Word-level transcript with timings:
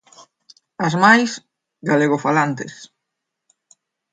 As 0.87 0.93
máis, 1.03 1.31
galegofalantes. 1.89 2.73